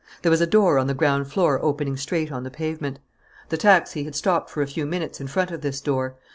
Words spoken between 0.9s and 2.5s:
ground floor opening straight on the